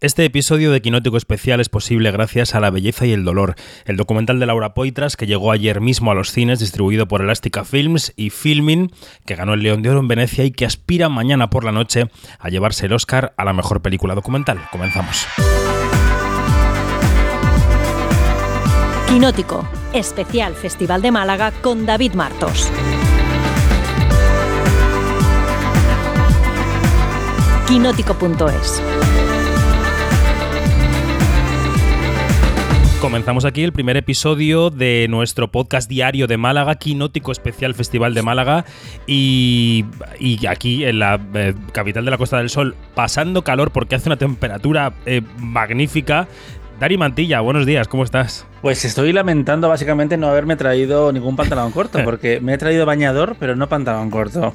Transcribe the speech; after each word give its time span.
Este 0.00 0.24
episodio 0.24 0.72
de 0.72 0.80
Quinótico 0.80 1.18
Especial 1.18 1.60
es 1.60 1.68
posible 1.68 2.10
gracias 2.10 2.54
a 2.54 2.60
La 2.60 2.70
Belleza 2.70 3.04
y 3.04 3.12
el 3.12 3.22
Dolor, 3.22 3.54
el 3.84 3.98
documental 3.98 4.40
de 4.40 4.46
Laura 4.46 4.72
Poitras 4.72 5.14
que 5.14 5.26
llegó 5.26 5.52
ayer 5.52 5.82
mismo 5.82 6.10
a 6.10 6.14
los 6.14 6.32
cines, 6.32 6.58
distribuido 6.58 7.06
por 7.06 7.20
Elástica 7.20 7.66
Films 7.66 8.14
y 8.16 8.30
Filmin, 8.30 8.92
que 9.26 9.34
ganó 9.34 9.52
el 9.52 9.62
León 9.62 9.82
de 9.82 9.90
Oro 9.90 10.00
en 10.00 10.08
Venecia 10.08 10.44
y 10.44 10.52
que 10.52 10.64
aspira 10.64 11.10
mañana 11.10 11.50
por 11.50 11.64
la 11.64 11.72
noche 11.72 12.08
a 12.38 12.48
llevarse 12.48 12.86
el 12.86 12.94
Oscar 12.94 13.34
a 13.36 13.44
la 13.44 13.52
mejor 13.52 13.82
película 13.82 14.14
documental. 14.14 14.58
Comenzamos. 14.72 15.26
Quinótico, 19.06 19.68
especial 19.92 20.54
Festival 20.54 21.02
de 21.02 21.10
Málaga 21.10 21.52
con 21.60 21.84
David 21.84 22.14
Martos. 22.14 22.72
Quinótico.es 27.68 28.82
Comenzamos 33.00 33.46
aquí 33.46 33.62
el 33.62 33.72
primer 33.72 33.96
episodio 33.96 34.68
de 34.68 35.06
nuestro 35.08 35.48
podcast 35.48 35.88
diario 35.88 36.26
de 36.26 36.36
Málaga, 36.36 36.74
Quinótico 36.74 37.32
Especial 37.32 37.74
Festival 37.74 38.12
de 38.12 38.20
Málaga. 38.20 38.66
Y, 39.06 39.86
aquí 40.46 40.84
en 40.84 40.98
la 40.98 41.18
eh, 41.32 41.54
capital 41.72 42.04
de 42.04 42.10
la 42.10 42.18
Costa 42.18 42.36
del 42.36 42.50
Sol, 42.50 42.76
pasando 42.94 43.42
calor 43.42 43.70
porque 43.70 43.94
hace 43.94 44.10
una 44.10 44.18
temperatura 44.18 44.92
eh, 45.06 45.22
magnífica. 45.38 46.28
Dari 46.78 46.98
Mantilla, 46.98 47.40
buenos 47.40 47.64
días, 47.64 47.88
¿cómo 47.88 48.04
estás? 48.04 48.46
Pues 48.60 48.84
estoy 48.84 49.14
lamentando 49.14 49.70
básicamente 49.70 50.18
no 50.18 50.26
haberme 50.28 50.56
traído 50.56 51.10
ningún 51.10 51.36
pantalón 51.36 51.72
corto, 51.72 52.00
porque 52.04 52.40
me 52.40 52.52
he 52.52 52.58
traído 52.58 52.84
bañador, 52.84 53.36
pero 53.40 53.56
no 53.56 53.66
pantalón 53.66 54.10
corto. 54.10 54.52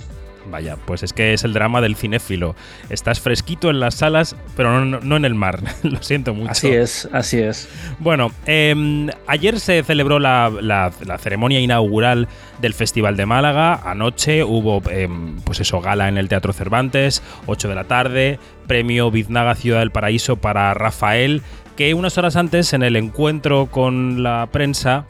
Vaya, 0.49 0.77
pues 0.85 1.03
es 1.03 1.13
que 1.13 1.33
es 1.33 1.43
el 1.43 1.53
drama 1.53 1.81
del 1.81 1.95
cinéfilo. 1.95 2.55
Estás 2.89 3.19
fresquito 3.19 3.69
en 3.69 3.79
las 3.79 3.95
salas, 3.95 4.35
pero 4.55 4.85
no, 4.85 5.15
en 5.15 5.25
el 5.25 5.35
mar. 5.35 5.59
Lo 5.83 6.01
siento 6.03 6.33
mucho. 6.33 6.51
Así 6.51 6.69
es, 6.69 7.09
así 7.11 7.39
es. 7.39 7.67
Bueno, 7.99 8.31
em, 8.45 9.09
ayer 9.27 9.59
se 9.59 9.83
celebró 9.83 10.19
la, 10.19 10.91
ceremonia 11.19 11.59
inaugural 11.59 12.27
del 12.61 12.73
Festival 12.73 13.17
de 13.17 13.25
Málaga. 13.25 13.81
Anoche 13.89 14.43
hubo, 14.43 14.81
em, 14.89 15.37
pues 15.41 15.59
eso, 15.59 15.81
gala 15.81 16.07
en 16.09 16.17
el 16.17 16.29
Teatro 16.29 16.53
Cervantes, 16.53 17.23
8 17.47 17.67
de 17.67 17.75
la 17.75 17.85
tarde, 17.85 18.39
premio 18.67 19.11
Biznaga 19.11 19.55
Ciudad 19.55 19.79
del 19.79 19.91
Paraíso 19.91 20.35
para 20.37 20.73
Rafael, 20.73 21.41
que 21.75 21.93
unas 21.93 22.17
horas 22.17 22.35
antes, 22.35 22.73
en 22.73 22.83
el 22.83 22.95
encuentro 22.95 23.67
con 23.67 24.23
la 24.23 24.47
prensa, 24.51 25.05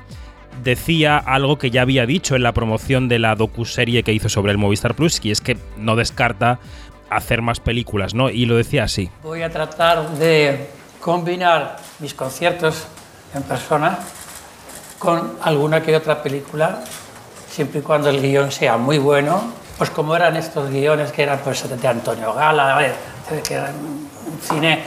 decía 0.64 1.18
algo 1.18 1.58
que 1.58 1.72
ya 1.72 1.82
había 1.82 2.06
dicho 2.06 2.36
en 2.36 2.44
la 2.44 2.54
promoción 2.54 3.08
de 3.08 3.20
la 3.20 3.36
docuserie 3.36 4.04
que 4.04 4.14
hizo 4.14 4.30
sobre 4.30 4.52
el 4.52 4.58
Movistar 4.58 4.96
Plus, 4.96 5.20
y 5.24 5.32
es 5.32 5.42
que 5.42 5.58
no 5.78 5.96
descarta 5.96 6.60
hacer 7.10 7.42
más 7.42 7.60
películas, 7.60 8.14
¿no? 8.14 8.30
Y 8.30 8.46
lo 8.46 8.56
decía 8.56 8.84
así. 8.84 9.10
Voy 9.24 9.42
a 9.42 9.50
tratar 9.50 10.10
de 10.18 10.68
combinar 11.00 11.78
mis 12.00 12.14
conciertos 12.14 12.88
en 13.34 13.44
persona 13.44 14.00
con 14.98 15.34
alguna 15.44 15.82
que 15.82 15.96
otra 15.96 16.24
película, 16.24 16.84
siempre 17.50 17.80
y 17.82 17.84
cuando 17.84 18.10
el 18.10 18.22
guion 18.22 18.52
sea 18.52 18.78
muy 18.78 18.98
bueno, 18.98 19.54
pues 19.78 19.90
como 19.90 20.16
eran 20.16 20.36
estos 20.36 20.72
guiones 20.72 21.12
que 21.12 21.24
eran 21.24 21.40
pues 21.40 21.70
de 21.70 21.88
Antonio 21.88 22.34
Gala, 22.34 22.94
que 23.48 23.54
eran 23.54 23.74
cine 24.42 24.80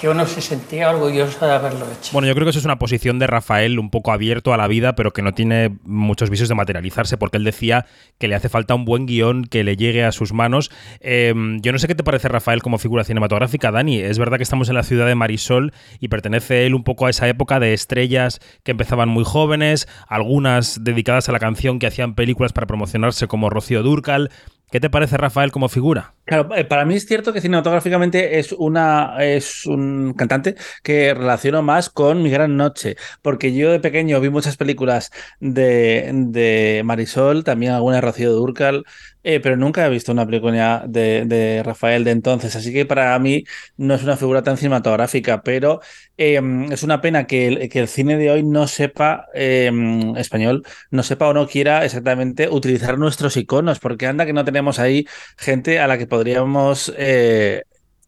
que 0.00 0.08
uno 0.08 0.26
se 0.26 0.40
sentía 0.40 0.90
orgulloso 0.90 1.46
de 1.46 1.52
haberlo 1.52 1.86
hecho. 1.86 2.10
Bueno, 2.12 2.28
yo 2.28 2.34
creo 2.34 2.44
que 2.44 2.50
eso 2.50 2.58
es 2.58 2.64
una 2.64 2.78
posición 2.78 3.18
de 3.18 3.26
Rafael 3.26 3.78
un 3.78 3.90
poco 3.90 4.12
abierto 4.12 4.52
a 4.52 4.56
la 4.56 4.66
vida, 4.66 4.94
pero 4.94 5.12
que 5.12 5.22
no 5.22 5.32
tiene 5.32 5.76
muchos 5.84 6.30
visos 6.30 6.48
de 6.48 6.54
materializarse, 6.54 7.16
porque 7.16 7.36
él 7.36 7.44
decía 7.44 7.86
que 8.18 8.28
le 8.28 8.34
hace 8.34 8.48
falta 8.48 8.74
un 8.74 8.84
buen 8.84 9.06
guion 9.06 9.44
que 9.44 9.64
le 9.64 9.76
llegue 9.76 10.04
a 10.04 10.12
sus 10.12 10.32
manos. 10.32 10.70
Em, 11.00 11.60
yo 11.60 11.72
no 11.72 11.78
sé 11.78 11.86
qué 11.86 11.94
te 11.94 12.04
parece 12.04 12.28
Rafael 12.28 12.62
como 12.62 12.78
figura 12.78 13.04
cinematográfica, 13.04 13.70
Dani. 13.70 13.98
Es 14.00 14.18
verdad 14.18 14.36
que 14.36 14.42
estamos 14.42 14.68
en 14.68 14.74
la 14.74 14.82
ciudad 14.82 15.06
de 15.06 15.14
Marisol 15.14 15.72
y 16.00 16.08
pertenece 16.08 16.66
él 16.66 16.74
un 16.74 16.84
poco 16.84 17.06
a 17.06 17.10
esa 17.10 17.28
época 17.28 17.60
de 17.60 17.72
estrellas 17.72 18.40
que 18.62 18.72
empezaban 18.72 19.08
muy 19.08 19.24
jóvenes, 19.24 19.88
algunas 20.08 20.82
dedicadas 20.82 21.28
a 21.28 21.32
la 21.32 21.38
canción 21.38 21.78
que 21.78 21.86
hacían 21.86 22.14
películas 22.14 22.52
para 22.52 22.66
promocionarse 22.66 23.26
como 23.26 23.50
Rocío 23.50 23.82
Durcal. 23.82 24.30
¿Qué 24.70 24.80
te 24.80 24.90
parece 24.90 25.16
Rafael 25.16 25.52
como 25.52 25.68
figura? 25.68 26.14
Claro, 26.24 26.54
eh, 26.56 26.64
para 26.64 26.86
mí 26.86 26.94
es 26.94 27.04
cierto 27.06 27.34
que 27.34 27.42
cinematográficamente 27.42 28.38
es 28.38 28.52
una 28.52 29.16
es 29.20 29.66
un 29.66 30.14
cantante 30.14 30.54
que 30.82 31.12
relaciono 31.12 31.62
más 31.62 31.90
con 31.90 32.22
Mi 32.22 32.30
Gran 32.30 32.56
Noche, 32.56 32.96
porque 33.20 33.54
yo 33.54 33.70
de 33.70 33.78
pequeño 33.80 34.20
vi 34.20 34.30
muchas 34.30 34.56
películas 34.56 35.10
de, 35.40 36.10
de 36.14 36.82
Marisol, 36.84 37.44
también 37.44 37.72
alguna 37.72 37.96
de 37.96 38.00
Rocío 38.00 38.32
Durcal, 38.32 38.84
eh, 39.26 39.40
pero 39.40 39.56
nunca 39.56 39.86
he 39.86 39.90
visto 39.90 40.12
una 40.12 40.26
película 40.26 40.84
de, 40.86 41.62
Rafael 41.64 42.04
de 42.04 42.10
entonces, 42.10 42.54
así 42.56 42.72
que 42.74 42.84
para 42.84 43.18
mí 43.18 43.44
no 43.78 43.94
es 43.94 44.02
una 44.02 44.18
figura 44.18 44.42
tan 44.42 44.58
cinematográfica, 44.58 45.42
pero 45.42 45.80
em, 46.18 46.70
es 46.70 46.82
una 46.82 47.00
pena 47.00 47.26
que 47.26 47.46
el, 47.48 47.68
que 47.70 47.80
el, 47.80 47.88
cine 47.88 48.18
de 48.18 48.30
hoy 48.30 48.42
no 48.42 48.66
sepa, 48.68 49.26
em, 49.32 50.14
español, 50.16 50.62
no 50.90 51.02
sepa 51.02 51.28
o 51.28 51.32
no 51.32 51.48
quiera 51.48 51.84
exactamente 51.86 52.48
utilizar 52.50 52.98
nuestros 52.98 53.36
iconos, 53.38 53.78
porque 53.78 54.06
anda 54.06 54.26
que 54.26 54.34
no 54.34 54.44
tenemos 54.44 54.78
ahí 54.78 55.06
gente 55.38 55.80
a 55.80 55.86
la 55.86 55.96
que 55.96 56.06
podríamos... 56.14 56.92
Eh, 56.96 57.64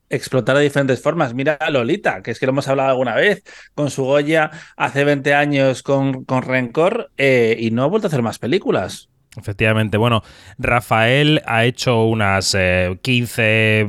explotar 0.08 0.56
de 0.56 0.62
diferentes 0.62 1.02
formas. 1.02 1.34
Mira 1.34 1.54
a 1.54 1.68
Lolita, 1.68 2.22
que 2.22 2.30
es 2.30 2.38
que 2.38 2.46
lo 2.46 2.50
hemos 2.52 2.68
hablado 2.68 2.90
alguna 2.90 3.16
vez, 3.16 3.42
con 3.74 3.90
su 3.90 4.04
Goya 4.04 4.52
hace 4.76 5.02
20 5.02 5.34
años 5.34 5.82
con, 5.82 6.24
con 6.24 6.42
Rencor 6.42 7.10
eh, 7.16 7.56
y 7.58 7.72
no 7.72 7.82
ha 7.82 7.86
vuelto 7.86 8.06
a 8.06 8.10
hacer 8.10 8.22
más 8.22 8.38
películas. 8.38 9.08
Efectivamente, 9.36 9.98
bueno, 9.98 10.22
Rafael 10.58 11.42
ha 11.44 11.64
hecho 11.64 12.04
unas 12.04 12.56
15, 13.02 13.86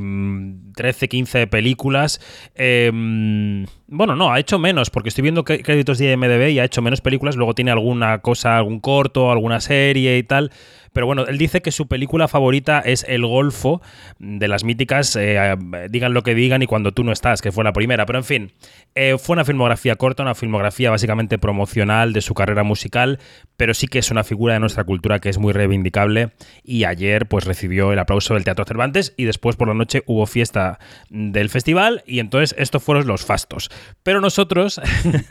13, 0.76 1.08
15 1.08 1.48
películas. 1.48 2.20
Em, 2.56 3.66
bueno, 3.88 4.16
no, 4.16 4.34
ha 4.34 4.40
hecho 4.40 4.60
menos, 4.60 4.90
porque 4.90 5.10
estoy 5.10 5.22
viendo 5.22 5.46
créditos 5.46 6.00
de 6.00 6.12
IMDB 6.12 6.50
y 6.50 6.60
ha 6.60 6.66
hecho 6.66 6.82
menos 6.82 7.00
películas. 7.00 7.38
Luego 7.38 7.54
tiene 7.54 7.72
alguna 7.72 8.20
cosa, 8.20 8.58
algún 8.58 8.82
corto, 8.82 9.32
alguna 9.32 9.62
serie 9.62 10.18
y 10.18 10.24
tal. 10.24 10.52
Pero 10.98 11.06
bueno, 11.06 11.28
él 11.28 11.38
dice 11.38 11.62
que 11.62 11.72
su 11.72 11.88
película 11.88 12.28
favorita 12.28 12.80
es 12.80 13.06
El 13.08 13.24
Golfo, 13.24 13.84
de 14.18 14.48
las 14.48 14.64
míticas, 14.64 15.16
eh, 15.16 15.56
digan 15.92 16.16
lo 16.16 16.24
que 16.24 16.34
digan 16.34 16.64
y 16.64 16.66
cuando 16.66 16.92
tú 16.92 17.04
no 17.04 17.12
estás, 17.12 17.44
que 17.44 17.52
fue 17.52 17.64
la 17.64 17.72
primera. 17.72 18.08
Pero 18.08 18.18
en 18.18 18.26
fin, 18.26 18.52
eh, 18.96 19.16
fue 19.20 19.36
una 19.36 19.46
filmografía 19.46 19.96
corta, 19.96 20.24
una 20.24 20.34
filmografía 20.34 20.90
básicamente 20.90 21.38
promocional 21.38 22.14
de 22.14 22.22
su 22.22 22.34
carrera 22.34 22.64
musical, 22.64 23.20
pero 23.58 23.76
sí 23.76 23.88
que 23.88 24.00
es 24.00 24.10
una 24.10 24.24
figura 24.24 24.56
de 24.56 24.60
nuestra 24.60 24.86
cultura 24.86 25.20
que 25.20 25.30
es 25.30 25.38
muy 25.38 25.54
reivindicable. 25.54 26.32
Y 26.64 26.86
ayer 26.86 27.28
pues 27.28 27.46
recibió 27.46 27.94
el 27.94 28.00
aplauso 28.00 28.34
del 28.34 28.44
Teatro 28.44 28.66
Cervantes 28.66 29.14
y 29.18 29.26
después 29.26 29.56
por 29.56 29.68
la 29.68 29.76
noche 29.76 30.02
hubo 30.08 30.26
fiesta 30.26 30.80
del 31.12 31.52
festival 31.52 32.02
y 32.08 32.18
entonces 32.18 32.56
estos 32.58 32.82
fueron 32.82 33.06
los 33.06 33.24
fastos. 33.24 33.70
Pero 34.02 34.20
nosotros 34.20 34.82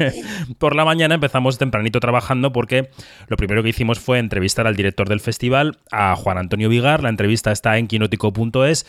por 0.58 0.76
la 0.76 0.84
mañana 0.84 1.16
empezamos 1.16 1.58
tempranito 1.58 1.98
trabajando 1.98 2.52
porque 2.52 2.88
lo 3.26 3.36
primero 3.36 3.64
que 3.64 3.70
hicimos 3.70 3.98
fue 3.98 4.20
entrevistar 4.20 4.68
al 4.68 4.76
director 4.76 5.08
del 5.08 5.18
festival 5.18 5.55
a 5.90 6.16
Juan 6.16 6.38
Antonio 6.38 6.68
Vigar. 6.68 7.02
La 7.02 7.08
entrevista 7.08 7.52
está 7.52 7.78
en 7.78 7.86
quinótico.es. 7.86 8.86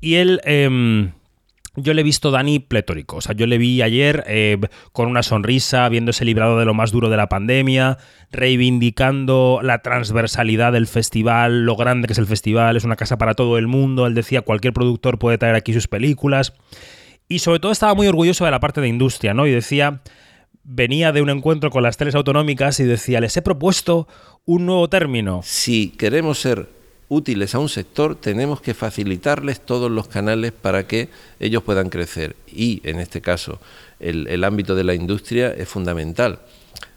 Y 0.00 0.16
él. 0.16 0.40
Em, 0.44 1.12
yo 1.76 1.92
le 1.92 2.02
he 2.02 2.04
visto 2.04 2.30
Dani 2.30 2.60
pletórico. 2.60 3.16
O 3.16 3.20
sea, 3.20 3.34
yo 3.34 3.46
le 3.46 3.58
vi 3.58 3.82
ayer 3.82 4.24
eh, 4.28 4.58
con 4.92 5.08
una 5.08 5.22
sonrisa, 5.22 5.88
viéndose 5.88 6.24
librado 6.24 6.58
de 6.58 6.64
lo 6.64 6.74
más 6.74 6.92
duro 6.92 7.10
de 7.10 7.16
la 7.16 7.28
pandemia, 7.28 7.98
reivindicando 8.30 9.60
la 9.62 9.80
transversalidad 9.80 10.72
del 10.72 10.86
festival, 10.86 11.64
lo 11.64 11.74
grande 11.74 12.06
que 12.06 12.12
es 12.12 12.18
el 12.18 12.26
festival, 12.26 12.76
es 12.76 12.84
una 12.84 12.96
casa 12.96 13.18
para 13.18 13.34
todo 13.34 13.58
el 13.58 13.66
mundo. 13.66 14.06
Él 14.06 14.14
decía, 14.14 14.42
cualquier 14.42 14.72
productor 14.72 15.18
puede 15.18 15.38
traer 15.38 15.56
aquí 15.56 15.72
sus 15.72 15.88
películas. 15.88 16.52
Y 17.28 17.40
sobre 17.40 17.58
todo 17.58 17.72
estaba 17.72 17.94
muy 17.94 18.06
orgulloso 18.06 18.44
de 18.44 18.50
la 18.50 18.60
parte 18.60 18.80
de 18.80 18.88
industria, 18.88 19.34
¿no? 19.34 19.46
Y 19.46 19.50
decía, 19.50 20.00
venía 20.64 21.12
de 21.12 21.22
un 21.22 21.30
encuentro 21.30 21.70
con 21.70 21.82
las 21.82 21.96
teles 21.96 22.14
autonómicas 22.14 22.80
y 22.80 22.84
decía, 22.84 23.20
les 23.20 23.36
he 23.36 23.42
propuesto 23.42 24.08
un 24.44 24.66
nuevo 24.66 24.88
término. 24.88 25.40
Si 25.44 25.90
queremos 25.90 26.40
ser 26.40 26.68
útiles 27.08 27.54
a 27.54 27.58
un 27.58 27.68
sector, 27.68 28.16
tenemos 28.16 28.60
que 28.60 28.74
facilitarles 28.74 29.60
todos 29.60 29.90
los 29.90 30.08
canales 30.08 30.52
para 30.52 30.86
que 30.86 31.08
ellos 31.38 31.62
puedan 31.62 31.90
crecer. 31.90 32.36
Y 32.46 32.80
en 32.84 32.98
este 32.98 33.20
caso, 33.20 33.60
el, 34.00 34.44
ámbito 34.44 34.74
de 34.74 34.84
la 34.84 34.94
industria 34.94 35.50
es 35.50 35.68
fundamental. 35.68 36.40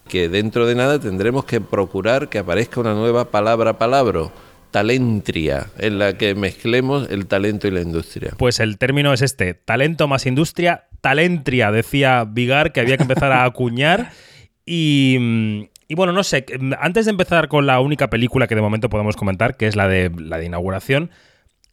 Que 0.08 0.30
dentro 0.30 0.66
de 0.66 0.76
nada 0.76 1.00
tendremos 1.00 1.46
que 1.46 1.60
procurar 1.60 2.30
que 2.30 2.40
aparezca 2.40 2.80
una 2.80 2.94
nueva 2.94 3.30
palabra 3.30 3.78
palabra 3.78 4.30
talentria, 4.72 5.68
en 5.78 6.00
la 6.00 6.18
que 6.18 6.36
mezclemos 6.36 7.10
el 7.10 7.28
talento 7.28 7.68
y 7.68 7.72
la 7.72 7.82
industria. 7.82 8.32
Pues 8.38 8.60
el 8.60 8.78
término 8.78 9.14
es 9.14 9.22
este, 9.22 9.54
talento 9.54 10.08
más 10.08 10.26
industria, 10.26 10.86
talentria, 11.02 11.72
decía 11.72 12.26
Vigar, 12.26 12.72
que 12.72 12.82
había 12.82 12.98
que 12.98 13.04
empezar 13.04 13.32
a 13.32 13.44
acuñar. 13.46 14.12
Y, 14.66 15.70
y 15.88 15.96
bueno, 15.96 16.14
no 16.14 16.24
sé, 16.24 16.46
antes 16.80 17.06
de 17.06 17.12
empezar 17.12 17.48
con 17.48 17.66
la 17.66 17.80
única 17.80 18.10
película 18.10 18.48
que 18.48 18.56
de 18.56 18.62
momento 18.62 18.90
podemos 18.90 19.16
comentar, 19.16 19.56
que 19.56 19.68
es 19.68 19.76
la 19.76 19.88
de 19.88 20.12
la 20.18 20.38
de 20.38 20.46
inauguración, 20.46 21.12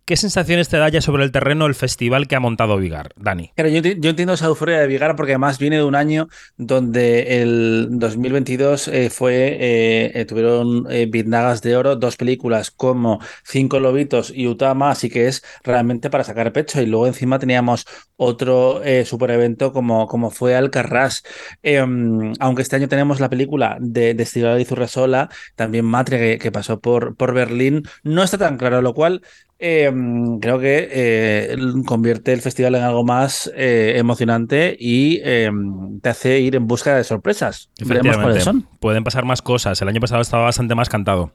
¿Qué 0.06 0.18
sensaciones 0.18 0.68
te 0.68 0.76
da 0.76 0.90
ya 0.90 1.00
sobre 1.00 1.24
el 1.24 1.32
terreno 1.32 1.64
el 1.64 1.74
festival 1.74 2.28
que 2.28 2.36
ha 2.36 2.40
montado 2.40 2.76
Vigar, 2.76 3.14
Dani? 3.16 3.52
Claro, 3.56 3.70
yo, 3.70 3.78
entiendo 3.78 4.34
esa 4.34 4.48
euforia 4.48 4.78
de 4.78 4.86
Vigar 4.86 5.16
porque 5.16 5.32
además 5.32 5.58
viene 5.58 5.76
de 5.76 5.82
un 5.82 5.94
año 5.94 6.28
donde 6.58 7.40
el 7.40 7.88
2022 7.88 8.88
eh, 8.88 9.08
fue, 9.08 9.56
eh, 9.58 10.12
eh, 10.14 10.24
tuvieron 10.26 10.86
eh, 10.90 11.06
de 11.10 11.76
Oro, 11.76 11.96
dos 11.96 12.18
películas 12.18 12.70
como 12.70 13.18
Cinco 13.44 13.80
Lobitos 13.80 14.30
y 14.34 14.46
Utama, 14.46 14.90
así 14.90 15.08
que 15.08 15.26
es 15.26 15.42
realmente 15.62 16.10
para 16.10 16.22
sacar 16.22 16.52
pecho. 16.52 16.82
Y 16.82 16.86
luego 16.86 17.06
encima 17.06 17.38
teníamos 17.38 17.86
otro 18.16 18.82
super 19.06 19.30
evento 19.30 19.72
como, 19.72 20.06
como 20.06 20.30
fue 20.30 20.54
Alcarrás. 20.54 21.22
Em, 21.62 22.34
aunque 22.40 22.60
este 22.60 22.76
año 22.76 22.88
tenemos 22.88 23.20
la 23.20 23.30
película 23.30 23.78
de, 23.80 24.12
de 24.12 24.24
y 24.60 24.64
Zurresola, 24.66 25.30
también 25.56 25.86
Matre 25.86 26.38
que, 26.38 26.52
pasó 26.52 26.78
por, 26.78 27.16
por 27.16 27.32
Berlín, 27.32 27.84
no 28.02 28.22
está 28.22 28.36
tan 28.36 28.58
claro, 28.58 28.82
lo 28.82 28.92
cual 28.92 29.22
Em, 29.58 30.40
creo 30.40 30.58
que 30.58 30.88
eh, 30.90 31.56
convierte 31.86 32.32
el 32.32 32.42
festival 32.42 32.74
en 32.74 32.82
algo 32.82 33.04
más 33.04 33.50
eh, 33.54 33.94
emocionante 33.96 34.76
y 34.78 35.20
em, 35.22 36.00
te 36.00 36.08
hace 36.08 36.40
ir 36.40 36.56
en 36.56 36.66
busca 36.66 36.96
de 36.96 37.04
sorpresas. 37.04 37.70
Veremos 37.84 38.18
cuáles 38.18 38.44
son. 38.44 38.68
Pueden 38.80 39.04
pasar 39.04 39.24
más 39.24 39.42
cosas. 39.42 39.80
El 39.80 39.88
año 39.88 40.00
pasado 40.00 40.20
estaba 40.20 40.44
bastante 40.44 40.74
más 40.74 40.88
cantado. 40.88 41.32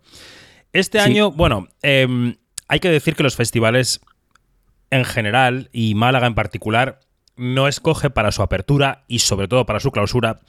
Este 0.74 1.00
año, 1.00 1.31
bueno, 1.31 1.68
em, 1.81 2.36
hay 2.68 2.80
que 2.80 2.89
decir 2.89 3.16
que 3.16 3.24
los 3.24 3.36
festivales 3.36 4.01
en 4.92 5.06
general 5.06 5.69
y 5.72 5.95
Málaga 5.95 6.27
en 6.27 6.36
particular 6.36 7.00
no 7.38 7.68
escoge 7.68 8.10
para 8.10 8.31
su 8.31 8.42
apertura 8.42 9.06
y 9.07 9.19
sobre 9.19 9.48
todo 9.48 9.65
para 9.65 9.80
su 9.80 9.92
clausura 9.92 10.42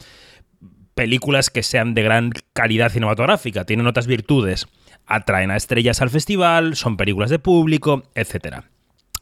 películas 0.94 1.50
que 1.50 1.62
sean 1.62 1.94
de 1.94 2.02
gran 2.02 2.32
calidad 2.52 2.90
cinematográfica. 2.90 3.64
Tienen 3.64 3.86
otras 3.86 4.06
virtudes 4.06 4.66
atraen 5.10 5.50
a 5.50 5.56
estrellas 5.56 6.00
al 6.00 6.08
festival, 6.08 6.76
son 6.76 6.96
películas 6.96 7.28
de 7.28 7.38
público, 7.38 8.04
etc. 8.14 8.62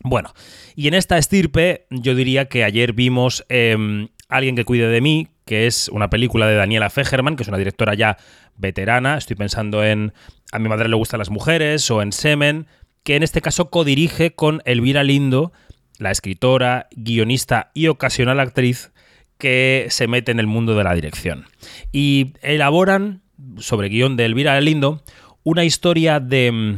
Bueno, 0.05 0.33
y 0.77 0.87
en 0.87 0.95
esta 0.95 1.19
estirpe 1.19 1.87
yo 1.91 2.15
diría 2.15 2.45
que 2.45 2.63
ayer 2.63 2.93
vimos 2.93 3.45
em, 3.49 4.09
Alguien 4.29 4.57
que 4.57 4.67
cuide 4.67 4.89
de 4.89 5.01
mí, 5.01 5.29
que 5.47 5.67
es 5.67 5.89
una 5.89 6.11
película 6.11 6.47
de 6.47 6.55
Daniela 6.55 6.91
Fegerman, 6.91 7.35
que 7.35 7.45
es 7.45 7.49
una 7.49 7.57
directora 7.57 7.95
ya 7.95 8.19
veterana, 8.57 9.17
estoy 9.17 9.37
pensando 9.37 9.83
en 9.83 10.13
A 10.53 10.59
mi 10.59 10.69
madre 10.69 10.89
le 10.89 10.97
gustan 10.97 11.19
las 11.19 11.31
mujeres 11.31 11.91
o 11.91 12.03
en 12.03 12.13
Semen, 12.13 12.67
que 13.05 13.17
en 13.17 13.23
este 13.23 13.41
caso 13.41 13.71
codirige 13.71 14.35
con 14.35 14.61
Elvira 14.67 15.03
Lindo, 15.03 15.53
la 15.99 16.11
escritora, 16.11 16.89
guionista 16.95 17.71
y 17.73 17.87
ocasional 17.87 18.39
actriz 18.39 18.93
que 19.39 19.87
se 19.89 20.09
mete 20.09 20.31
en 20.31 20.41
el 20.41 20.47
mundo 20.47 20.75
de 20.75 20.85
la 20.85 20.95
dirección. 20.95 21.47
Y 21.91 22.35
elaboran, 22.43 23.23
sobre 23.57 23.89
guion 23.89 24.17
de 24.17 24.27
Elvira 24.27 24.61
Lindo, 24.61 25.03
una 25.49 25.65
historia 25.65 26.21
de, 26.21 26.77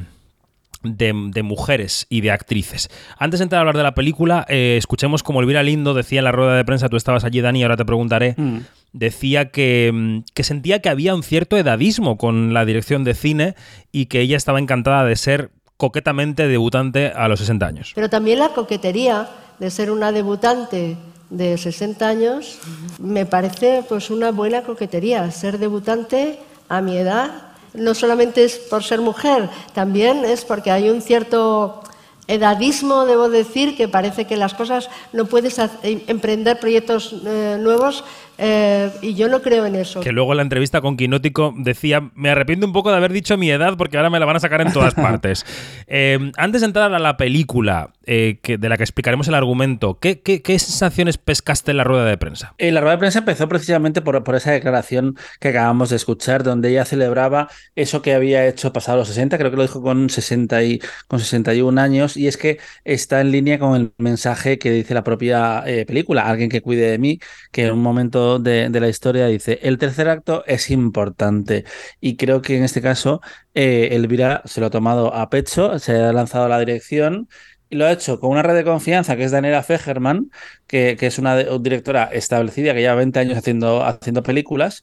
de, 0.85 1.43
mujeres 1.43 2.07
y 2.09 2.21
de 2.21 2.31
actrices. 2.31 2.89
Antes 3.19 3.41
de 3.41 3.45
entrar 3.45 3.59
a 3.59 3.61
hablar 3.63 3.77
de 3.77 3.83
la 3.83 3.95
película, 3.97 4.47
eh, 4.49 4.77
escuchemos 4.79 5.25
como 5.25 5.41
Elvira 5.41 5.65
Lindo 5.65 5.93
decía 5.93 6.21
en 6.21 6.25
la 6.25 6.31
rueda 6.31 6.55
de 6.55 6.65
prensa, 6.65 6.89
tú 6.89 6.97
estabas 6.97 7.25
allí, 7.25 7.41
Dani, 7.41 7.65
ahora 7.65 7.77
te 7.77 7.85
preguntaré, 7.85 8.37
mm. 8.37 8.59
decía 8.93 9.51
que, 9.51 10.23
que, 10.35 10.45
sentía 10.45 10.81
que 10.81 10.89
había 10.89 11.17
un 11.17 11.25
cierto 11.25 11.57
edadismo 11.57 12.17
con 12.17 12.55
la 12.55 12.65
dirección 12.65 13.03
de 13.03 13.15
cine 13.15 13.57
y 13.91 14.07
que 14.07 14.21
ella 14.21 14.37
estaba 14.37 14.61
encantada 14.61 15.05
de 15.05 15.17
ser 15.17 15.51
coquetamente 15.77 16.47
debutante 16.47 17.09
a 17.09 17.27
los 17.27 17.41
60 17.41 17.67
años. 17.67 17.93
Pero 17.97 18.09
también 18.09 18.39
la 18.39 18.51
coquetería 18.51 19.29
de 19.59 19.69
ser 19.71 19.91
una 19.91 20.13
debutante 20.13 20.97
de 21.29 21.59
60 21.59 22.07
años 22.07 22.61
me 23.01 23.27
parece 23.27 23.83
pues 23.89 24.11
una 24.11 24.31
buena 24.31 24.63
coquetería, 24.63 25.29
ser 25.33 25.59
debutante 25.59 26.39
a 26.69 26.81
mi 26.83 26.97
edad 26.97 27.50
no 27.75 27.95
solamente 27.95 28.45
es 28.45 28.57
por 28.59 28.83
ser 28.83 29.01
mujer, 29.01 29.49
también 29.73 30.25
es 30.25 30.45
porque 30.45 30.71
hay 30.71 30.89
un 30.89 31.03
cierto 31.03 31.83
edadismo, 32.31 33.07
debo 33.07 33.29
decir, 33.29 33.77
que 33.77 33.89
parece 33.89 34.27
que 34.27 34.37
las 34.37 34.55
cosas 34.55 34.89
no 35.13 35.27
puedes 35.27 35.61
emprender 35.83 36.61
proyectos 36.61 37.15
eh, 37.27 37.59
nuevos 37.59 38.05
eh, 38.43 38.91
y 39.03 39.13
yo 39.15 39.29
no 39.29 39.43
creo 39.43 39.67
en 39.67 39.75
eso. 39.75 40.01
Que 40.01 40.13
luego 40.13 40.33
en 40.33 40.39
la 40.39 40.43
entrevista 40.43 40.81
con 40.81 40.97
Quinótico 40.97 41.53
decía, 41.59 42.11
me 42.15 42.31
arrepiento 42.31 42.65
un 42.65 42.73
poco 42.73 42.91
de 42.91 42.97
haber 42.97 43.13
dicho 43.13 43.37
mi 43.37 43.51
edad 43.51 43.77
porque 43.77 43.99
ahora 43.99 44.09
me 44.09 44.19
la 44.19 44.25
van 44.25 44.37
a 44.37 44.41
sacar 44.41 44.63
en 44.63 44.73
todas 44.73 44.95
partes. 44.97 45.45
Eh, 45.87 46.33
antes 46.39 46.63
de 46.63 46.69
entrar 46.69 46.95
a 46.95 46.99
la 46.99 47.19
película, 47.19 47.91
eh, 48.07 48.39
que, 48.41 48.57
de 48.57 48.71
la 48.71 48.79
que 48.79 48.83
explicaremos 48.83 49.29
el 49.29 49.35
argumento, 49.35 49.99
¿qué, 50.01 50.23
sensaciones 50.59 51.19
pescaste 51.19 51.73
en 51.73 51.77
la 51.77 51.85
rueda 51.85 52.07
de 52.07 52.17
prensa? 52.17 52.55
la 52.59 52.81
rueda 52.81 52.95
de 52.95 52.99
prensa 52.99 53.19
empezó 53.19 53.47
precisamente 53.47 54.01
por, 54.01 54.25
por, 54.25 54.35
esa 54.35 54.53
declaración 54.53 55.17
que 55.39 55.49
acabamos 55.49 55.91
de 55.91 55.97
escuchar, 55.97 56.43
donde 56.43 56.71
ella 56.71 56.87
celebraba 56.87 57.49
eso 57.77 58.01
que 58.01 58.15
había 58.15 58.47
hecho 58.47 58.73
pasado 58.73 58.97
los 58.97 59.09
60, 59.09 59.37
creo 59.37 59.51
que 59.51 59.57
lo 59.59 59.63
dijo 59.65 59.83
con, 59.83 60.09
60 60.09 60.63
y, 60.63 60.81
con 61.09 61.21
61 61.21 61.79
años, 61.79 62.17
y 62.17 62.27
es 62.27 62.39
que 62.39 62.59
está 62.85 63.21
en 63.21 63.33
línea 63.33 63.59
con 63.59 63.79
el 63.79 63.93
mensaje 63.99 64.59
que 64.59 64.71
dice 64.71 64.95
la 64.95 65.05
propia 65.05 65.63
película, 65.87 66.23
alguien 66.23 66.49
que 66.49 66.63
cuide 66.63 66.91
de 66.91 66.99
mí, 66.99 67.21
que 67.53 67.67
en 67.67 67.73
un 67.73 67.83
momento 67.83 68.30
de, 68.39 68.69
la 68.71 68.89
historia 68.89 69.27
dice, 69.27 69.59
el 69.63 69.79
tercer 69.79 70.09
acto 70.09 70.45
es 70.47 70.71
importante 70.71 71.65
y 72.01 72.17
creo 72.17 72.43
que 72.43 72.57
en 72.57 72.65
este 72.65 72.81
caso 72.81 73.21
eh, 73.55 73.89
Elvira 73.93 74.43
se 74.45 74.61
lo 74.61 74.67
ha 74.67 74.71
tomado 74.71 75.15
a 75.15 75.29
pecho, 75.31 75.79
se 75.79 75.97
ha 75.97 76.13
lanzado 76.13 76.45
a 76.45 76.49
la 76.49 76.59
dirección 76.59 77.29
y 77.69 77.77
lo 77.77 77.87
ha 77.87 77.93
hecho 77.93 78.19
con 78.19 78.31
una 78.31 78.43
red 78.43 78.55
de 78.55 78.65
confianza 78.65 79.17
que 79.17 79.25
es 79.25 79.31
Daniela 79.31 79.63
Fegerman, 79.63 80.31
que, 80.67 80.97
que 80.99 81.07
es 81.07 81.19
una 81.19 81.37
directora 81.37 82.05
establecida 82.13 82.75
que 82.75 82.81
lleva 82.81 82.97
20 82.97 83.19
años 83.21 83.39
haciendo, 83.39 83.85
haciendo 83.85 84.23
películas. 84.23 84.83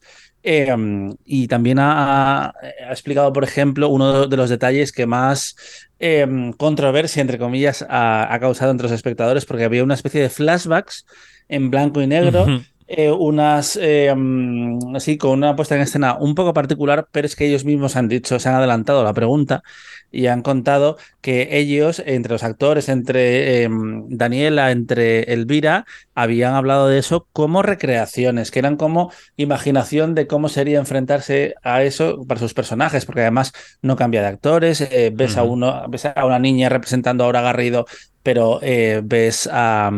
Em, 0.50 1.14
y 1.26 1.50
también 1.50 1.78
ha, 1.80 2.54
explicado, 2.90 3.34
por 3.34 3.44
ejemplo, 3.44 3.90
uno 3.90 4.28
de 4.28 4.38
los 4.38 4.50
detalles 4.50 4.94
que 4.94 5.06
más 5.06 5.58
em, 6.00 6.54
controversia, 6.54 7.22
entre 7.22 7.38
comillas, 7.38 7.86
ha, 7.90 8.38
causado 8.40 8.72
entre 8.72 8.86
los 8.86 8.94
espectadores, 8.94 9.46
porque 9.46 9.66
había 9.66 9.84
una 9.84 9.96
especie 9.96 10.22
de 10.22 10.30
flashbacks 10.30 11.06
en 11.50 11.70
blanco 11.70 12.02
y 12.02 12.08
negro. 12.08 12.46
Eh, 12.90 13.12
unas, 13.12 13.78
eh, 13.82 14.14
mm, 14.16 14.96
así, 14.96 15.18
con 15.18 15.32
una 15.32 15.58
puesta 15.58 15.76
en 15.76 15.82
escena 15.82 16.16
un 16.18 16.36
poco 16.36 16.54
particular, 16.54 17.10
pero 17.12 17.28
es 17.28 17.36
que 17.36 17.46
ellos 17.46 17.66
mismos 17.66 17.98
han 17.98 18.08
dicho, 18.08 18.40
se 18.40 18.48
han 18.48 18.56
adelantado 18.56 19.04
la 19.04 19.14
pregunta 19.14 19.62
y 20.10 20.28
han 20.28 20.42
contado 20.42 20.98
que 21.20 21.58
ellos, 21.58 22.02
entre 22.06 22.32
los 22.32 22.44
actores, 22.44 22.88
entre 22.88 23.64
em, 23.64 24.08
Daniela, 24.08 24.72
entre 24.72 25.34
Elvira, 25.34 25.86
habían 26.16 26.54
hablado 26.54 26.88
de 26.88 27.00
eso 27.00 27.28
como 27.34 27.62
recreaciones, 27.62 28.52
que 28.52 28.60
eran 28.60 28.78
como 28.78 29.12
imaginación 29.36 30.16
de 30.16 30.28
cómo 30.28 30.48
sería 30.48 30.80
enfrentarse 30.80 31.56
a 31.64 31.84
eso 31.84 32.26
para 32.26 32.40
sus 32.40 32.54
personajes, 32.54 33.06
porque 33.06 33.22
además 33.22 33.52
no 33.82 33.98
cambia 33.98 34.22
de 34.22 34.28
actores, 34.28 34.80
eh, 34.80 35.12
ves 35.14 35.36
a 35.36 35.44
uno, 35.44 35.84
ves 35.90 36.06
a 36.06 36.26
una 36.26 36.40
niña 36.40 36.70
representando 36.70 37.24
a 37.24 37.28
Aura 37.28 37.42
Garrido, 37.42 37.86
pero 38.28 38.60
ves 39.04 39.50
a 39.50 39.90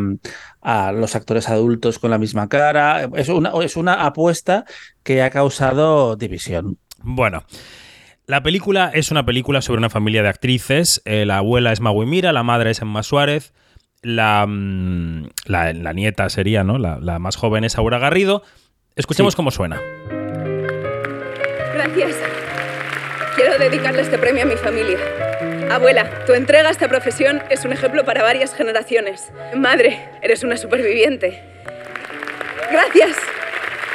a 0.62 0.92
los 0.92 1.16
actores 1.16 1.48
adultos 1.48 1.98
con 1.98 2.10
la 2.10 2.18
misma 2.18 2.48
cara. 2.48 3.08
Es 3.14 3.28
una, 3.28 3.52
es 3.62 3.76
una 3.76 4.04
apuesta 4.04 4.64
que 5.02 5.22
ha 5.22 5.30
causado 5.30 6.16
división. 6.16 6.78
Bueno. 7.02 7.44
La 8.26 8.42
película 8.44 8.92
es 8.94 9.10
una 9.10 9.24
película 9.26 9.60
sobre 9.60 9.78
una 9.78 9.90
familia 9.90 10.22
de 10.22 10.28
actrices. 10.28 11.02
Eh, 11.04 11.26
la 11.26 11.38
abuela 11.38 11.72
es 11.72 11.80
Magui 11.80 12.06
Mira, 12.06 12.32
la 12.32 12.44
madre 12.44 12.70
es 12.70 12.80
Emma 12.80 13.02
Suárez, 13.02 13.52
la, 14.02 14.46
mm, 14.46 15.30
la, 15.46 15.92
nieta 15.92 16.28
sería, 16.28 16.62
¿no? 16.62 16.78
La, 16.78 17.18
más 17.18 17.34
joven 17.34 17.64
es 17.64 17.76
Aura 17.76 17.98
Garrido. 17.98 18.44
Escuchemos 18.94 19.34
cómo 19.34 19.50
suena. 19.50 19.80
Gracias. 21.74 22.16
Quiero 23.34 23.58
dedicarle 23.58 24.02
este 24.02 24.16
premio 24.18 24.44
a 24.44 24.46
mi 24.46 24.54
familia. 24.54 25.29
Abuela, 25.70 26.24
tu 26.26 26.32
entrega 26.32 26.68
a 26.68 26.72
esta 26.72 26.88
profesión 26.88 27.40
es 27.48 27.64
un 27.64 27.72
ejemplo 27.72 28.04
para 28.04 28.24
varias 28.24 28.52
generaciones. 28.56 29.30
Madre, 29.54 30.00
eres 30.20 30.42
una 30.42 30.56
superviviente. 30.56 31.40
Gracias. 32.72 33.16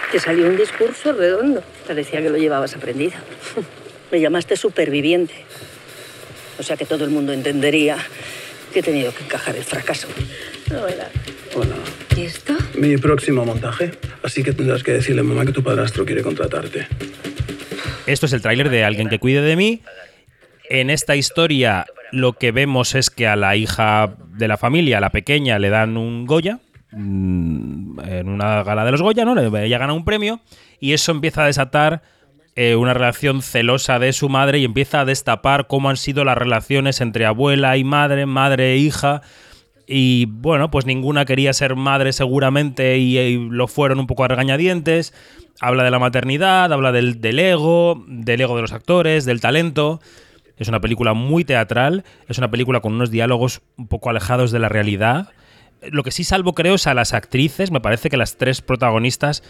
Te 0.09 0.17
salió 0.21 0.47
un 0.47 0.55
discurso 0.55 1.11
redondo. 1.11 1.61
Parecía 1.85 2.21
que 2.21 2.29
lo 2.29 2.37
llevabas 2.37 2.73
aprendido. 2.77 3.11
Me 4.11 4.21
llamaste 4.21 4.55
superviviente. 4.55 5.33
O 6.57 6.63
sea 6.63 6.77
que 6.77 6.85
todo 6.85 7.03
el 7.03 7.09
mundo 7.09 7.33
entendería 7.33 7.97
que 8.71 8.79
he 8.79 8.83
tenido 8.83 9.13
que 9.13 9.25
encajar 9.25 9.57
el 9.57 9.65
fracaso. 9.65 10.07
Hola. 10.69 11.09
Hola. 11.55 11.75
¿Y 12.15 12.21
esto? 12.21 12.55
Mi 12.75 12.95
próximo 12.95 13.43
montaje. 13.43 13.91
Así 14.23 14.43
que 14.43 14.53
tendrás 14.53 14.81
que 14.81 14.93
decirle 14.93 15.19
a 15.19 15.23
mamá 15.25 15.45
que 15.45 15.51
tu 15.51 15.61
padrastro 15.61 16.05
quiere 16.05 16.21
contratarte. 16.21 16.87
Esto 18.07 18.27
es 18.27 18.31
el 18.31 18.41
tráiler 18.41 18.69
de 18.69 18.85
Alguien 18.85 19.09
que 19.09 19.19
cuide 19.19 19.41
de 19.41 19.57
mí 19.57 19.81
en 20.69 20.89
esta 20.89 21.15
historia 21.15 21.85
lo 22.11 22.33
que 22.33 22.51
vemos 22.51 22.95
es 22.95 23.09
que 23.09 23.27
a 23.27 23.35
la 23.35 23.55
hija 23.55 24.15
de 24.29 24.47
la 24.47 24.57
familia, 24.57 24.97
a 24.97 25.01
la 25.01 25.09
pequeña, 25.09 25.59
le 25.59 25.69
dan 25.69 25.97
un 25.97 26.25
Goya, 26.25 26.59
mm, 26.91 27.99
en 27.99 28.29
una 28.29 28.63
gala 28.63 28.85
de 28.85 28.91
los 28.91 29.01
Goya, 29.01 29.25
¿no? 29.25 29.39
Ella 29.57 29.77
gana 29.77 29.93
un 29.93 30.05
premio 30.05 30.39
y 30.79 30.93
eso 30.93 31.11
empieza 31.11 31.43
a 31.43 31.47
desatar 31.47 32.01
eh, 32.55 32.75
una 32.75 32.93
relación 32.93 33.41
celosa 33.41 33.99
de 33.99 34.13
su 34.13 34.29
madre 34.29 34.59
y 34.59 34.65
empieza 34.65 35.01
a 35.01 35.05
destapar 35.05 35.67
cómo 35.67 35.89
han 35.89 35.97
sido 35.97 36.23
las 36.23 36.37
relaciones 36.37 37.01
entre 37.01 37.25
abuela 37.25 37.75
y 37.75 37.83
madre, 37.83 38.25
madre 38.25 38.73
e 38.73 38.77
hija. 38.77 39.21
Y 39.87 40.25
bueno, 40.27 40.71
pues 40.71 40.85
ninguna 40.85 41.25
quería 41.25 41.51
ser 41.51 41.75
madre 41.75 42.13
seguramente 42.13 42.97
y, 42.97 43.49
lo 43.49 43.67
fueron 43.67 43.99
un 43.99 44.07
poco 44.07 44.23
a 44.23 44.29
regañadientes. 44.29 45.13
Habla 45.59 45.83
de 45.83 45.91
la 45.91 45.99
maternidad, 45.99 46.71
habla 46.71 46.93
del, 46.93 47.19
del 47.19 47.39
ego, 47.39 48.03
del 48.07 48.39
ego 48.39 48.55
de 48.55 48.61
los 48.61 48.71
actores, 48.71 49.25
del 49.25 49.41
talento. 49.41 49.99
Es 50.57 50.67
una 50.67 50.81
película 50.81 51.13
muy 51.13 51.43
teatral, 51.43 52.03
es 52.27 52.37
una 52.37 52.51
película 52.51 52.79
con 52.79 52.93
unos 52.93 53.11
diálogos 53.11 53.61
un 53.77 53.87
poco 53.87 54.09
alejados 54.09 54.51
de 54.51 54.59
la 54.59 54.69
realidad. 54.69 55.29
Lo 55.81 56.03
que 56.03 56.11
sí 56.11 56.23
salvo 56.23 56.53
creo 56.53 56.75
es 56.75 56.87
a 56.87 56.93
las 56.93 57.13
actrices, 57.13 57.71
me 57.71 57.81
parece 57.81 58.09
que 58.09 58.17
las 58.17 58.37
tres 58.37 58.61
protagonistas 58.61 59.43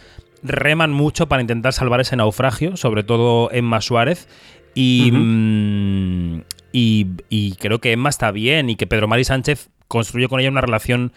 reman 0.43 0.91
mucho 0.91 1.27
para 1.27 1.41
intentar 1.41 1.73
salvar 1.73 2.01
ese 2.01 2.15
naufragio, 2.15 2.77
sobre 2.77 3.03
todo 3.03 3.51
Emma 3.51 3.81
Suárez. 3.81 4.27
Y, 4.73 5.11
mm, 5.11 6.41
y, 6.71 7.07
y 7.29 7.55
creo 7.55 7.79
que 7.79 7.93
Emma 7.93 8.09
está 8.09 8.31
bien 8.31 8.69
y 8.69 8.75
que 8.75 8.87
Pedro 8.87 9.07
Mari 9.07 9.23
Sánchez 9.23 9.69
construyó 9.87 10.27
con 10.27 10.39
ella 10.39 10.49
una 10.49 10.61
relación 10.61 11.13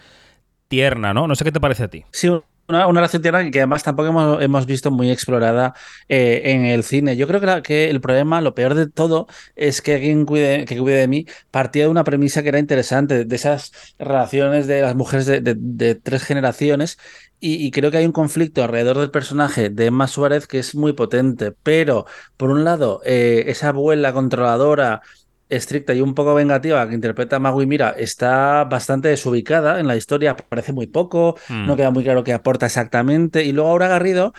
tierna, 0.69 1.13
¿no? 1.13 1.27
No 1.27 1.35
sé 1.35 1.43
qué 1.43 1.51
te 1.51 1.59
parece 1.59 1.83
a 1.83 1.87
ti. 1.89 2.05
Sí, 2.11 2.29
una, 2.69 2.87
una 2.87 2.99
relación 3.01 3.21
tierna 3.21 3.49
que 3.51 3.59
además 3.59 3.83
tampoco 3.83 4.09
hemos, 4.09 4.41
hemos 4.41 4.65
visto 4.65 4.91
muy 4.91 5.11
explorada 5.11 5.73
eh, 6.07 6.41
en 6.45 6.65
el 6.65 6.83
cine. 6.83 7.17
Yo 7.17 7.27
creo 7.27 7.61
que, 7.63 7.89
el 7.89 8.01
problema, 8.01 8.41
lo 8.41 8.53
peor 8.55 8.75
de 8.75 8.87
todo, 8.87 9.27
es 9.55 9.81
que 9.81 9.95
alguien 9.95 10.25
cuide, 10.25 10.65
que 10.65 10.77
cuide 10.77 10.97
de 10.97 11.07
mí 11.07 11.25
partía 11.51 11.83
de 11.83 11.89
una 11.89 12.03
premisa 12.03 12.43
que 12.43 12.49
era 12.49 12.59
interesante, 12.59 13.25
de 13.25 13.35
esas 13.35 13.71
relaciones 13.99 14.67
de 14.67 14.81
las 14.81 14.95
mujeres 14.95 15.25
de, 15.25 15.41
de- 15.41 15.95
tres 15.95 16.23
generaciones. 16.23 16.97
Y, 17.41 17.65
y 17.65 17.71
creo 17.71 17.89
que 17.91 17.97
hay 17.97 18.05
un 18.05 18.11
conflicto 18.11 18.63
alrededor 18.63 18.97
del 18.97 19.11
personaje 19.11 19.69
de 19.69 19.85
Emma 19.85 20.07
Suárez 20.07 20.45
que 20.47 20.59
es 20.59 20.75
muy 20.75 20.93
potente. 20.93 21.53
Pero, 21.63 22.05
por 22.37 22.49
un 22.51 22.63
lado, 22.65 23.01
eh, 23.05 23.45
esa 23.47 23.69
abuela 23.69 24.13
controladora 24.13 25.01
estricta 25.49 25.93
y 25.93 26.01
un 26.01 26.13
poco 26.13 26.33
vengativa 26.35 26.87
que 26.87 26.95
interpreta 26.95 27.39
Magui 27.39 27.65
Mira 27.65 27.89
está 27.97 28.63
bastante 28.65 29.07
desubicada 29.09 29.79
en 29.79 29.87
la 29.87 29.95
historia, 29.97 30.31
aparece 30.31 30.73
muy 30.73 30.87
poco, 30.87 31.35
Mm. 31.49 31.65
no 31.65 31.75
queda 31.75 31.91
muy 31.91 32.03
claro 32.03 32.23
qué 32.23 32.33
aporta 32.33 32.67
exactamente. 32.67 33.43
Y 33.43 33.51
luego 33.51 33.69
Aura 33.71 33.87
Garrido, 33.87 34.33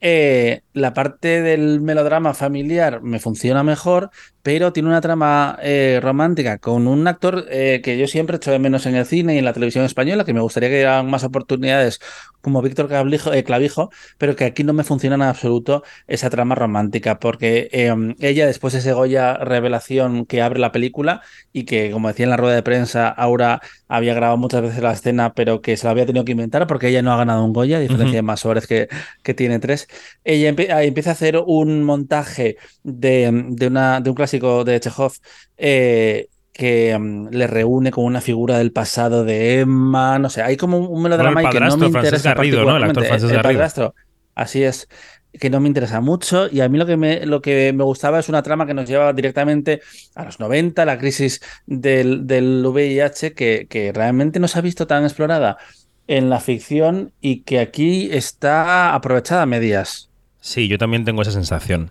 eh, 0.00 0.62
la 0.80 0.94
parte 0.94 1.42
del 1.42 1.80
melodrama 1.80 2.34
familiar 2.34 3.02
me 3.02 3.20
funciona 3.20 3.62
mejor, 3.62 4.10
pero 4.42 4.72
tiene 4.72 4.88
una 4.88 5.00
trama 5.00 5.58
eh, 5.62 6.00
romántica 6.02 6.58
con 6.58 6.86
un 6.88 7.06
actor 7.06 7.46
eh, 7.50 7.80
que 7.82 7.98
yo 7.98 8.06
siempre 8.06 8.36
echo 8.36 8.50
de 8.50 8.58
menos 8.58 8.86
en 8.86 8.94
el 8.94 9.04
cine 9.04 9.34
y 9.34 9.38
en 9.38 9.44
la 9.44 9.52
televisión 9.52 9.84
española, 9.84 10.24
que 10.24 10.32
me 10.32 10.40
gustaría 10.40 10.68
que 10.68 10.76
dieran 10.76 11.10
más 11.10 11.24
oportunidades 11.24 12.00
como 12.40 12.62
Víctor 12.62 12.88
Clavijo, 12.88 13.32
eh, 13.32 13.44
Clavijo, 13.44 13.90
pero 14.16 14.36
que 14.36 14.44
aquí 14.44 14.64
no 14.64 14.72
me 14.72 14.84
funciona 14.84 15.16
en 15.16 15.22
absoluto 15.22 15.82
esa 16.06 16.30
trama 16.30 16.54
romántica, 16.54 17.18
porque 17.18 17.68
eh, 17.72 17.92
ella 18.20 18.46
después 18.46 18.72
de 18.72 18.78
ese 18.78 18.92
Goya 18.92 19.34
revelación 19.34 20.24
que 20.24 20.40
abre 20.40 20.60
la 20.60 20.72
película 20.72 21.22
y 21.52 21.64
que, 21.64 21.90
como 21.90 22.08
decía 22.08 22.24
en 22.24 22.30
la 22.30 22.36
rueda 22.36 22.54
de 22.54 22.62
prensa, 22.62 23.08
Aura 23.08 23.60
había 23.88 24.14
grabado 24.14 24.38
muchas 24.38 24.62
veces 24.62 24.82
la 24.82 24.92
escena, 24.92 25.34
pero 25.34 25.60
que 25.60 25.76
se 25.76 25.84
la 25.86 25.90
había 25.90 26.06
tenido 26.06 26.24
que 26.24 26.32
inventar 26.32 26.66
porque 26.66 26.88
ella 26.88 27.02
no 27.02 27.12
ha 27.12 27.16
ganado 27.16 27.44
un 27.44 27.52
Goya, 27.52 27.78
a 27.78 27.80
diferencia 27.80 28.16
de 28.16 28.22
Más 28.22 28.46
que, 28.68 28.88
que 29.22 29.34
tiene 29.34 29.58
tres. 29.58 29.88
Ella 30.24 30.48
empieza 30.68 31.10
a 31.10 31.12
hacer 31.14 31.42
un 31.46 31.82
montaje 31.82 32.56
de, 32.82 33.46
de, 33.50 33.66
una, 33.66 34.00
de 34.00 34.10
un 34.10 34.16
clásico 34.16 34.64
de 34.64 34.80
Chekhov 34.80 35.12
eh, 35.56 36.28
que 36.52 36.98
mm, 36.98 37.28
le 37.30 37.46
reúne 37.46 37.90
con 37.90 38.04
una 38.04 38.20
figura 38.20 38.58
del 38.58 38.72
pasado 38.72 39.24
de 39.24 39.60
Emma, 39.60 40.18
no 40.18 40.30
sé, 40.30 40.42
hay 40.42 40.56
como 40.56 40.78
un, 40.78 40.86
un 40.86 41.02
melodrama 41.02 41.34
Bueno, 41.34 41.48
el 41.48 41.54
que 41.54 41.60
no 41.60 41.76
me 41.76 41.86
interesa 41.86 42.34
Garrido, 42.34 42.64
¿no? 42.64 42.76
El 42.76 42.84
actor. 42.84 43.04
Francesc 43.04 43.34
El 43.34 43.42
padrastro, 43.42 43.94
así 44.34 44.62
es 44.62 44.88
que 45.32 45.50
no 45.50 45.60
me 45.60 45.68
interesa 45.68 46.00
mucho 46.00 46.48
y 46.50 46.60
a 46.60 46.68
mí 46.68 46.78
lo 46.78 46.86
que 46.86 46.96
me, 46.96 47.26
lo 47.26 47.40
que 47.42 47.72
me 47.72 47.84
gustaba 47.84 48.18
es 48.18 48.28
una 48.28 48.42
trama 48.42 48.66
que 48.66 48.74
nos 48.74 48.88
lleva 48.88 49.12
directamente 49.12 49.80
a 50.14 50.24
los 50.24 50.40
90, 50.40 50.84
la 50.84 50.98
crisis 50.98 51.40
del, 51.66 52.26
del 52.26 52.64
VIH 52.66 53.34
que, 53.34 53.66
que 53.68 53.92
realmente 53.92 54.40
no 54.40 54.48
se 54.48 54.58
ha 54.58 54.62
visto 54.62 54.86
tan 54.86 55.04
explorada 55.04 55.58
en 56.06 56.30
la 56.30 56.40
ficción 56.40 57.12
y 57.20 57.42
que 57.42 57.60
aquí 57.60 58.08
está 58.10 58.94
aprovechada 58.94 59.42
a 59.42 59.46
medias. 59.46 60.07
Sí, 60.40 60.68
yo 60.68 60.78
también 60.78 61.04
tengo 61.04 61.22
esa 61.22 61.32
sensación. 61.32 61.90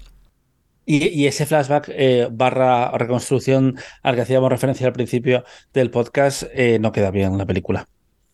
Y, 0.85 1.07
y 1.09 1.27
ese 1.27 1.45
flashback 1.45 1.89
eh, 1.89 2.29
barra 2.31 2.91
reconstrucción 2.91 3.75
al 4.03 4.15
que 4.15 4.21
hacíamos 4.21 4.49
referencia 4.49 4.87
al 4.87 4.93
principio 4.93 5.43
del 5.73 5.91
podcast 5.91 6.43
eh, 6.53 6.79
no 6.79 6.93
queda 6.93 7.11
bien 7.11 7.33
en 7.33 7.37
la 7.37 7.45
película. 7.45 7.87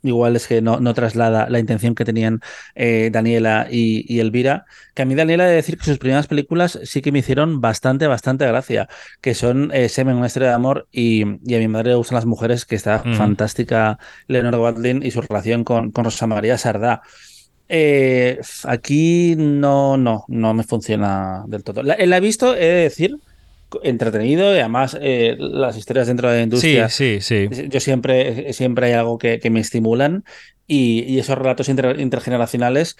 Igual 0.05 0.36
es 0.36 0.48
que 0.48 0.62
no, 0.62 0.82
no 0.82 0.93
traslada 0.93 1.50
la 1.50 1.60
intención 1.60 1.96
que 1.96 2.03
tenían 2.03 2.41
eh, 2.75 3.10
Daniela 3.12 3.67
y, 3.72 4.05
y 4.13 4.20
Elvira. 4.20 4.65
Que 4.93 5.01
a 5.01 5.05
mí 5.05 5.15
Daniela 5.15 5.46
he 5.46 5.50
de 5.50 5.55
decir 5.55 5.77
que 5.77 5.86
sus 5.86 5.98
primeras 5.98 6.27
películas 6.27 6.77
sí 6.84 7.01
que 7.01 7.13
me 7.13 7.20
hicieron 7.20 7.62
bastante, 7.62 8.05
bastante 8.05 8.46
gracia. 8.46 8.89
Que 9.22 9.34
son 9.34 9.72
eh, 9.74 9.88
Semen, 9.88 10.17
una 10.17 10.27
historia 10.27 10.50
de 10.50 10.55
amor 10.55 10.89
y, 10.91 11.24
y 11.50 11.55
a 11.55 11.60
mi 11.60 11.70
madre 11.70 11.91
le 11.91 11.96
gustan 11.96 12.17
las 12.17 12.25
mujeres, 12.25 12.65
que 12.65 12.75
está 12.75 13.01
Ujú. 13.03 13.15
fantástica 13.15 13.98
Leonor 14.27 14.55
Watling 14.55 15.03
y 15.03 15.12
su 15.12 15.22
relación 15.22 15.63
con, 15.63 15.91
con 15.91 16.03
Rosa 16.03 16.27
María 16.27 16.58
Sardá. 16.58 17.01
Eh, 17.70 18.39
aquí 18.65 19.36
no, 19.38 19.98
no, 19.98 20.25
no 20.27 20.53
me 20.53 20.63
funciona 20.63 21.43
del 21.48 21.63
todo. 21.63 21.82
La, 21.84 21.96
la 21.98 22.17
he 22.17 22.20
visto, 22.20 22.53
he 22.55 22.60
de 22.65 22.84
decir, 22.84 23.15
entretenido 23.82 24.53
y 24.55 24.60
además 24.60 24.98
eh, 25.01 25.36
las 25.39 25.77
historias 25.77 26.08
dentro 26.08 26.29
de 26.29 26.36
la 26.36 26.39
Sí, 26.41 26.43
industria. 26.43 26.89
sí, 26.89 27.20
sí. 27.22 27.50
Yo 27.70 27.79
siempre, 27.79 28.53
siempre 28.53 28.88
hay 28.88 28.93
algo 28.93 29.17
que, 29.17 29.39
que 29.39 29.50
me 29.50 29.60
estimulan 29.62 30.24
y, 30.67 31.03
y 31.08 31.20
esos 31.20 31.38
relatos 31.38 31.70
inter- 31.70 32.00
intergeneracionales, 32.00 32.96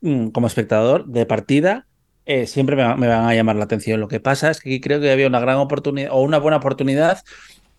mm, 0.00 0.28
como 0.28 0.46
espectador 0.48 1.06
de 1.06 1.26
partida, 1.26 1.86
eh, 2.26 2.46
siempre 2.46 2.76
me, 2.76 2.96
me 2.96 3.06
van 3.06 3.26
a 3.26 3.34
llamar 3.34 3.56
la 3.56 3.64
atención. 3.64 4.00
Lo 4.00 4.08
que 4.08 4.20
pasa 4.20 4.50
es 4.50 4.60
que 4.60 4.70
aquí 4.70 4.80
creo 4.80 5.00
que 5.00 5.10
había 5.12 5.26
una 5.28 5.40
gran 5.40 5.56
oportunidad 5.58 6.10
o 6.12 6.22
una 6.22 6.38
buena 6.38 6.56
oportunidad 6.56 7.20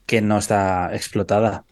que 0.06 0.22
no 0.22 0.38
está 0.38 0.90
explotada. 0.94 1.66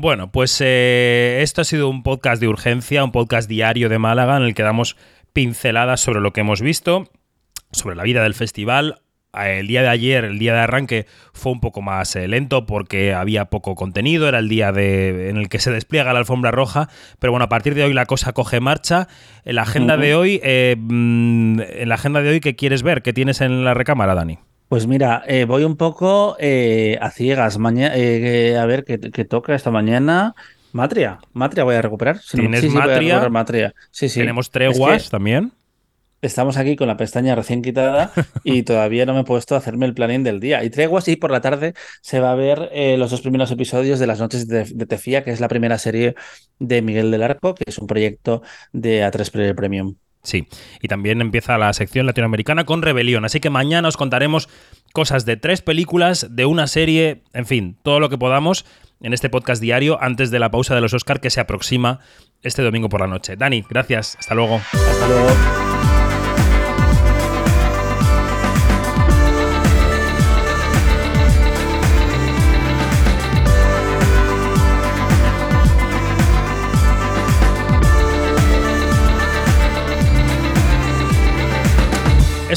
Bueno, 0.00 0.30
pues 0.30 0.60
eh, 0.64 1.40
esto 1.42 1.62
ha 1.62 1.64
sido 1.64 1.88
un 1.88 2.04
podcast 2.04 2.40
de 2.40 2.46
urgencia, 2.46 3.02
un 3.02 3.10
podcast 3.10 3.48
diario 3.48 3.88
de 3.88 3.98
Málaga 3.98 4.36
en 4.36 4.44
el 4.44 4.54
que 4.54 4.62
damos 4.62 4.96
pinceladas 5.32 5.98
sobre 5.98 6.20
lo 6.20 6.32
que 6.32 6.42
hemos 6.42 6.60
visto, 6.60 7.10
sobre 7.72 7.96
la 7.96 8.04
vida 8.04 8.22
del 8.22 8.34
festival. 8.34 9.00
Eh, 9.36 9.58
El 9.58 9.66
día 9.66 9.82
de 9.82 9.88
ayer, 9.88 10.24
el 10.24 10.38
día 10.38 10.54
de 10.54 10.60
arranque, 10.60 11.06
fue 11.32 11.50
un 11.50 11.58
poco 11.58 11.82
más 11.82 12.14
eh, 12.14 12.28
lento 12.28 12.64
porque 12.64 13.12
había 13.12 13.46
poco 13.46 13.74
contenido, 13.74 14.28
era 14.28 14.38
el 14.38 14.48
día 14.48 14.70
de, 14.70 15.30
en 15.30 15.36
el 15.36 15.48
que 15.48 15.58
se 15.58 15.72
despliega 15.72 16.12
la 16.12 16.20
alfombra 16.20 16.52
roja, 16.52 16.88
pero 17.18 17.32
bueno, 17.32 17.46
a 17.46 17.48
partir 17.48 17.74
de 17.74 17.82
hoy 17.82 17.92
la 17.92 18.06
cosa 18.06 18.32
coge 18.32 18.60
marcha. 18.60 19.08
En 19.44 19.56
la 19.56 19.62
agenda 19.62 19.96
de 19.96 20.14
hoy, 20.14 20.40
eh, 20.44 20.76
mm, 20.78 21.60
en 21.60 21.88
la 21.88 21.96
agenda 21.96 22.22
de 22.22 22.28
hoy, 22.28 22.38
¿qué 22.38 22.54
quieres 22.54 22.84
ver? 22.84 23.02
¿Qué 23.02 23.12
tienes 23.12 23.40
en 23.40 23.64
la 23.64 23.74
recámara, 23.74 24.14
Dani? 24.14 24.38
Pues 24.68 24.86
mira, 24.86 25.22
eh, 25.26 25.44
voy 25.46 25.64
un 25.64 25.76
poco 25.76 26.36
eh, 26.38 26.98
a 27.00 27.10
ciegas. 27.10 27.56
Mañana, 27.58 27.94
a 27.94 28.66
ver 28.66 28.84
qué, 28.84 29.00
qué 29.00 29.24
toca 29.24 29.54
esta 29.54 29.70
mañana. 29.70 30.34
Matria, 30.72 31.20
Matria 31.32 31.64
voy 31.64 31.76
a 31.76 31.82
recuperar. 31.82 32.18
Si 32.18 32.36
no- 32.36 32.42
¿Tienes 32.42 32.60
sí, 32.60 32.68
sí, 32.68 32.72
voy 32.74 32.82
a 32.82 32.86
Matria? 32.86 33.00
recuperar 33.14 33.30
Matria. 33.30 33.74
Sí, 33.90 34.08
sí. 34.10 34.20
Tenemos 34.20 34.46
Es 34.46 34.50
treguas 34.52 35.04
que 35.04 35.10
también. 35.10 35.52
estamos 36.20 36.56
aquí 36.58 36.76
con 36.76 36.88
la 36.88 36.96
pestaña 36.98 37.34
recién 37.34 37.62
quitada 37.62 38.12
y 38.44 38.62
todavía 38.64 39.06
no 39.06 39.14
me 39.14 39.20
he 39.20 39.24
puesto 39.24 39.54
a 39.54 39.58
hacerme 39.58 39.86
el 39.86 39.94
planning 39.94 40.22
del 40.24 40.40
día. 40.40 40.62
Y 40.64 40.70
treguas 40.70 41.08
y 41.08 41.16
por 41.16 41.30
la 41.30 41.40
tarde 41.40 41.72
se 42.02 42.20
va 42.20 42.32
a 42.32 42.34
ver 42.34 42.68
eh, 42.72 42.96
los 42.98 43.10
dos 43.10 43.22
primeros 43.22 43.50
episodios 43.50 43.98
de 43.98 44.06
Las 44.06 44.20
Noches 44.20 44.46
de, 44.48 44.64
de 44.64 44.86
Tefía, 44.86 45.24
que 45.24 45.30
es 45.30 45.40
la 45.40 45.48
primera 45.48 45.78
serie 45.78 46.14
de 46.58 46.82
Miguel 46.82 47.10
del 47.10 47.22
Arco, 47.22 47.54
que 47.54 47.64
es 47.66 47.78
un 47.78 47.86
proyecto 47.86 48.42
de 48.72 49.02
A3 49.04 49.30
Player 49.30 49.54
Premium. 49.56 49.96
Sí, 50.28 50.46
y 50.82 50.88
también 50.88 51.22
empieza 51.22 51.56
la 51.56 51.72
sección 51.72 52.04
latinoamericana 52.04 52.66
con 52.66 52.82
Rebelión. 52.82 53.24
Así 53.24 53.40
que 53.40 53.48
mañana 53.48 53.88
os 53.88 53.96
contaremos 53.96 54.50
cosas 54.92 55.24
de 55.24 55.38
tres 55.38 55.62
películas, 55.62 56.26
de 56.30 56.44
una 56.44 56.66
serie, 56.66 57.22
en 57.32 57.46
fin, 57.46 57.78
todo 57.82 57.98
lo 57.98 58.10
que 58.10 58.18
podamos 58.18 58.66
en 59.00 59.14
este 59.14 59.30
podcast 59.30 59.62
diario 59.62 59.96
antes 60.02 60.30
de 60.30 60.38
la 60.38 60.50
pausa 60.50 60.74
de 60.74 60.82
los 60.82 60.92
Oscar 60.92 61.20
que 61.20 61.30
se 61.30 61.40
aproxima 61.40 62.00
este 62.42 62.62
domingo 62.62 62.90
por 62.90 63.00
la 63.00 63.06
noche. 63.06 63.36
Dani, 63.36 63.64
gracias. 63.70 64.16
Hasta 64.18 64.34
luego. 64.34 64.56
Hasta 64.56 65.08
luego. 65.08 65.77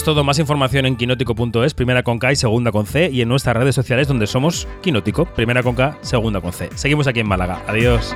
Es 0.01 0.05
todo, 0.05 0.23
más 0.23 0.39
información 0.39 0.87
en 0.87 0.95
quinótico.es, 0.95 1.75
primera 1.75 2.01
con 2.01 2.17
K 2.17 2.31
y 2.31 2.35
segunda 2.35 2.71
con 2.71 2.87
C, 2.87 3.11
y 3.11 3.21
en 3.21 3.29
nuestras 3.29 3.55
redes 3.55 3.75
sociales 3.75 4.07
donde 4.07 4.25
somos 4.25 4.67
Quinótico, 4.81 5.25
primera 5.25 5.61
con 5.61 5.75
K, 5.75 5.95
segunda 6.01 6.41
con 6.41 6.53
C. 6.53 6.69
Seguimos 6.73 7.05
aquí 7.05 7.19
en 7.19 7.27
Málaga. 7.27 7.61
Adiós. 7.67 8.15